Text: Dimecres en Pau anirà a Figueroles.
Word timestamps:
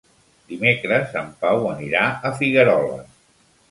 Dimecres 0.53 1.13
en 1.23 1.31
Pau 1.45 1.69
anirà 1.77 2.05
a 2.31 2.37
Figueroles. 2.43 3.19